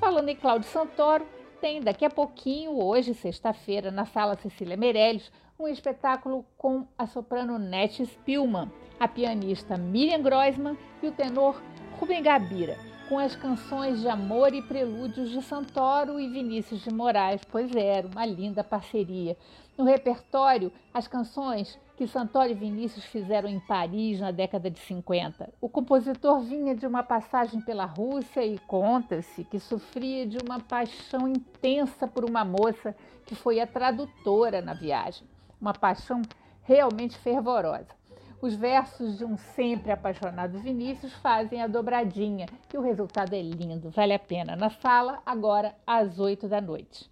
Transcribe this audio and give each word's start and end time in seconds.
Falando 0.00 0.30
em 0.30 0.36
Cláudio 0.36 0.68
Santoro, 0.68 1.24
tem 1.60 1.80
daqui 1.80 2.04
a 2.04 2.10
pouquinho, 2.10 2.82
hoje, 2.82 3.14
sexta-feira, 3.14 3.90
na 3.90 4.06
Sala 4.06 4.36
Cecília 4.36 4.76
Meirelles, 4.76 5.30
um 5.58 5.68
espetáculo 5.68 6.44
com 6.56 6.86
a 6.96 7.06
soprano 7.06 7.58
Nete 7.58 8.02
Spillman, 8.02 8.70
a 8.98 9.06
pianista 9.06 9.76
Miriam 9.76 10.22
Groisman 10.22 10.76
e 11.02 11.06
o 11.06 11.12
tenor 11.12 11.62
Rubem 11.98 12.22
Gabira, 12.22 12.78
com 13.10 13.18
as 13.18 13.34
canções 13.34 14.00
de 14.00 14.08
amor 14.08 14.54
e 14.54 14.62
prelúdios 14.62 15.30
de 15.30 15.42
Santoro 15.42 16.20
e 16.20 16.28
Vinícius 16.28 16.80
de 16.84 16.94
Moraes, 16.94 17.40
pois 17.50 17.74
era 17.74 18.06
uma 18.06 18.24
linda 18.24 18.62
parceria. 18.62 19.36
No 19.76 19.82
repertório, 19.82 20.70
as 20.94 21.08
canções 21.08 21.76
que 21.96 22.06
Santoro 22.06 22.52
e 22.52 22.54
Vinícius 22.54 23.04
fizeram 23.04 23.48
em 23.48 23.58
Paris 23.58 24.20
na 24.20 24.30
década 24.30 24.70
de 24.70 24.78
50. 24.78 25.52
O 25.60 25.68
compositor 25.68 26.38
vinha 26.42 26.72
de 26.72 26.86
uma 26.86 27.02
passagem 27.02 27.60
pela 27.60 27.84
Rússia 27.84 28.46
e 28.46 28.56
conta-se 28.60 29.42
que 29.42 29.58
sofria 29.58 30.24
de 30.24 30.38
uma 30.38 30.60
paixão 30.60 31.26
intensa 31.26 32.06
por 32.06 32.24
uma 32.24 32.44
moça 32.44 32.94
que 33.26 33.34
foi 33.34 33.58
a 33.58 33.66
tradutora 33.66 34.62
na 34.62 34.72
viagem. 34.72 35.26
Uma 35.60 35.72
paixão 35.72 36.22
realmente 36.62 37.18
fervorosa. 37.18 37.99
Os 38.42 38.54
versos 38.54 39.18
de 39.18 39.24
um 39.24 39.36
sempre 39.36 39.92
apaixonado 39.92 40.58
Vinícius 40.58 41.12
fazem 41.14 41.60
a 41.60 41.66
dobradinha 41.66 42.46
e 42.72 42.78
o 42.78 42.80
resultado 42.80 43.34
é 43.34 43.42
lindo, 43.42 43.90
vale 43.90 44.14
a 44.14 44.18
pena. 44.18 44.56
Na 44.56 44.70
sala, 44.70 45.20
agora 45.26 45.74
às 45.86 46.18
8 46.18 46.48
da 46.48 46.58
noite. 46.58 47.10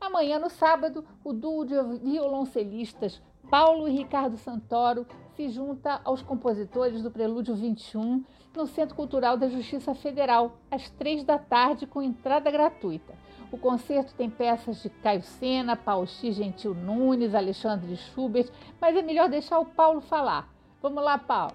Amanhã, 0.00 0.38
no 0.38 0.48
sábado, 0.48 1.04
o 1.22 1.34
duo 1.34 1.66
de 1.66 1.74
violoncelistas 2.02 3.20
Paulo 3.50 3.86
e 3.86 3.92
Ricardo 3.92 4.38
Santoro 4.38 5.06
se 5.36 5.50
junta 5.50 6.00
aos 6.02 6.22
compositores 6.22 7.02
do 7.02 7.10
Prelúdio 7.10 7.54
21 7.54 8.24
no 8.56 8.66
Centro 8.66 8.94
Cultural 8.94 9.36
da 9.36 9.48
Justiça 9.48 9.94
Federal, 9.94 10.56
às 10.70 10.88
três 10.90 11.24
da 11.24 11.38
tarde, 11.38 11.86
com 11.86 12.00
entrada 12.00 12.50
gratuita. 12.50 13.12
O 13.52 13.58
concerto 13.58 14.14
tem 14.14 14.30
peças 14.30 14.82
de 14.82 14.88
Caio 14.88 15.22
Sena, 15.22 15.76
Paulo 15.76 16.06
X 16.06 16.36
Gentil 16.36 16.74
Nunes, 16.74 17.34
Alexandre 17.34 17.96
Schubert, 17.96 18.50
mas 18.80 18.96
é 18.96 19.02
melhor 19.02 19.28
deixar 19.28 19.58
o 19.58 19.66
Paulo 19.66 20.00
falar. 20.00 20.53
Vamos 20.84 21.02
lá, 21.02 21.16
Paulo. 21.16 21.54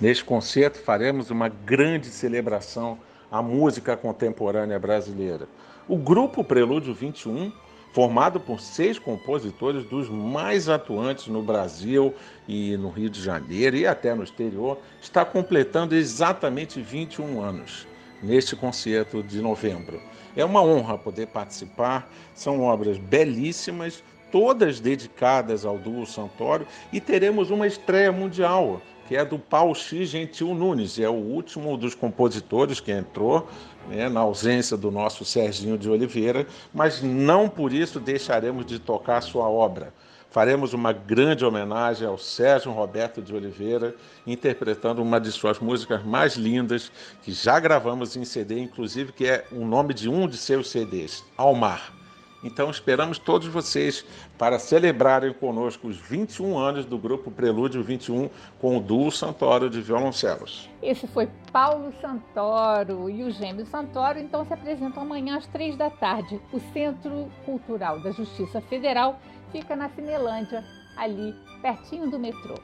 Neste 0.00 0.24
concerto 0.24 0.78
faremos 0.78 1.30
uma 1.30 1.50
grande 1.50 2.06
celebração 2.06 2.96
à 3.30 3.42
música 3.42 3.94
contemporânea 3.94 4.78
brasileira. 4.78 5.46
O 5.86 5.98
grupo 5.98 6.42
Prelúdio 6.42 6.94
21, 6.94 7.52
formado 7.92 8.40
por 8.40 8.58
seis 8.58 8.98
compositores 8.98 9.84
dos 9.84 10.08
mais 10.08 10.66
atuantes 10.70 11.26
no 11.26 11.42
Brasil 11.42 12.14
e 12.48 12.74
no 12.78 12.88
Rio 12.88 13.10
de 13.10 13.22
Janeiro 13.22 13.76
e 13.76 13.86
até 13.86 14.14
no 14.14 14.24
exterior, 14.24 14.78
está 14.98 15.26
completando 15.26 15.94
exatamente 15.94 16.80
21 16.80 17.42
anos 17.42 17.86
neste 18.22 18.56
concerto 18.56 19.22
de 19.22 19.42
novembro. 19.42 20.00
É 20.34 20.42
uma 20.42 20.62
honra 20.62 20.96
poder 20.96 21.26
participar, 21.26 22.10
são 22.34 22.62
obras 22.62 22.96
belíssimas, 22.96 24.02
todas 24.30 24.80
dedicadas 24.80 25.64
ao 25.64 25.78
duo 25.78 26.06
Santoro, 26.06 26.66
e 26.92 27.00
teremos 27.00 27.50
uma 27.50 27.66
estreia 27.66 28.12
mundial, 28.12 28.80
que 29.08 29.16
é 29.16 29.24
do 29.24 29.38
Paulo 29.38 29.74
X 29.74 30.08
Gentil 30.08 30.54
Nunes, 30.54 30.98
é 30.98 31.08
o 31.08 31.12
último 31.12 31.76
dos 31.76 31.94
compositores 31.94 32.78
que 32.78 32.92
entrou, 32.92 33.48
né, 33.88 34.08
na 34.08 34.20
ausência 34.20 34.76
do 34.76 34.90
nosso 34.90 35.24
Serginho 35.24 35.76
de 35.76 35.90
Oliveira, 35.90 36.46
mas 36.72 37.02
não 37.02 37.48
por 37.48 37.72
isso 37.72 37.98
deixaremos 37.98 38.64
de 38.64 38.78
tocar 38.78 39.20
sua 39.20 39.48
obra. 39.48 39.92
Faremos 40.30 40.72
uma 40.72 40.92
grande 40.92 41.44
homenagem 41.44 42.06
ao 42.06 42.16
Sérgio 42.16 42.70
Roberto 42.70 43.20
de 43.20 43.34
Oliveira, 43.34 43.96
interpretando 44.24 45.02
uma 45.02 45.20
de 45.20 45.32
suas 45.32 45.58
músicas 45.58 46.04
mais 46.04 46.36
lindas, 46.36 46.92
que 47.20 47.32
já 47.32 47.58
gravamos 47.58 48.16
em 48.16 48.24
CD, 48.24 48.60
inclusive, 48.60 49.10
que 49.12 49.26
é 49.26 49.44
o 49.50 49.64
nome 49.64 49.92
de 49.92 50.08
um 50.08 50.28
de 50.28 50.36
seus 50.36 50.70
CDs, 50.70 51.24
Ao 51.36 51.52
Mar. 51.52 51.99
Então 52.42 52.70
esperamos 52.70 53.18
todos 53.18 53.46
vocês 53.48 54.04
para 54.38 54.58
celebrarem 54.58 55.32
conosco 55.32 55.88
os 55.88 55.96
21 55.96 56.58
anos 56.58 56.86
do 56.86 56.96
grupo 56.96 57.30
Prelúdio 57.30 57.82
21 57.82 58.30
com 58.58 58.78
o 58.78 58.80
duo 58.80 59.10
Santoro 59.10 59.68
de 59.68 59.80
violoncelos. 59.82 60.68
Esse 60.82 61.06
foi 61.06 61.28
Paulo 61.52 61.92
Santoro 62.00 63.10
e 63.10 63.22
o 63.22 63.30
Gêmeo 63.30 63.66
Santoro, 63.66 64.18
então 64.18 64.44
se 64.46 64.54
apresentam 64.54 65.02
amanhã 65.02 65.36
às 65.36 65.46
três 65.46 65.76
da 65.76 65.90
tarde. 65.90 66.40
O 66.52 66.60
Centro 66.72 67.30
Cultural 67.44 68.00
da 68.00 68.10
Justiça 68.10 68.60
Federal 68.62 69.20
fica 69.52 69.76
na 69.76 69.90
Cinelândia, 69.90 70.64
ali 70.96 71.34
pertinho 71.60 72.10
do 72.10 72.18
metrô. 72.18 72.54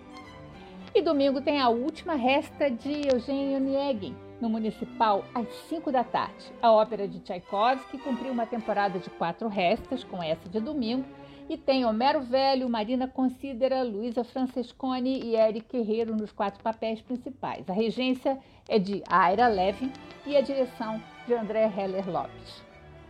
E 0.95 1.03
domingo 1.03 1.43
tem 1.43 1.61
a 1.61 1.69
última 1.69 2.15
resta 2.15 2.71
de 2.71 3.09
Eugênio 3.09 3.61
Nieguen, 3.61 4.17
no 4.41 4.49
Municipal 4.49 5.25
às 5.35 5.49
5 5.69 5.91
da 5.91 6.05
tarde. 6.05 6.53
A 6.61 6.71
ópera 6.73 7.07
de 7.07 7.21
Tchaikovsky 7.21 7.99
cumpriu 7.99 8.33
uma 8.33 8.47
temporada 8.47 8.99
de 8.99 9.11
quatro 9.11 9.49
restas, 9.49 10.05
com 10.05 10.23
essa 10.23 10.49
de 10.49 10.61
domingo, 10.61 11.05
e 11.49 11.57
tem 11.57 11.85
Homero 11.85 12.21
Velho, 12.21 12.69
Marina 12.69 13.07
Considera, 13.07 13.83
Luísa 13.83 14.25
Francesconi 14.25 15.21
e 15.23 15.37
Eric 15.37 15.67
Guerreiro 15.71 16.15
nos 16.15 16.33
quatro 16.33 16.63
papéis 16.63 17.01
principais. 17.01 17.69
A 17.71 17.73
regência 17.73 18.39
é 18.69 18.79
de 18.79 19.03
Aira 19.09 19.47
Levin 19.47 19.93
e 20.27 20.37
a 20.37 20.41
direção 20.41 21.01
de 21.27 21.35
André 21.35 21.73
Heller 21.77 22.09
Lopes. 22.11 22.67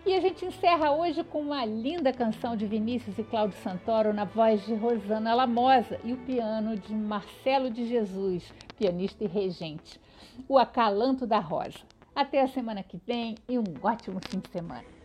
E 0.07 0.15
a 0.15 0.21
gente 0.21 0.45
encerra 0.45 0.93
hoje 0.93 1.25
com 1.25 1.41
uma 1.41 1.65
linda 1.65 2.13
canção 2.13 2.57
de 2.57 2.65
Vinícius 2.65 3.19
e 3.19 3.25
Cláudio 3.25 3.59
Santoro 3.59 4.15
na 4.15 4.25
voz 4.25 4.65
de 4.65 4.73
Rosana 4.73 5.35
Lamosa 5.35 5.99
e 6.05 6.13
o 6.13 6.17
piano 6.19 6.77
de 6.77 6.95
Marcelo 6.95 7.69
de 7.69 7.89
Jesus, 7.89 8.55
pianista 8.79 9.25
e 9.25 9.27
regente. 9.27 10.01
O 10.49 10.59
Acalanto 10.59 11.27
da 11.27 11.41
Rosa. 11.41 11.81
Até 12.15 12.41
a 12.41 12.47
semana 12.47 12.85
que 12.85 13.01
vem 13.05 13.35
e 13.49 13.59
um 13.59 13.65
ótimo 13.83 14.21
fim 14.29 14.39
de 14.39 14.49
semana. 14.49 14.96